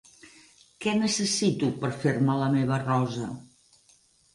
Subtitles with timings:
[0.85, 3.33] Què necessito per fer-me la meva rosa?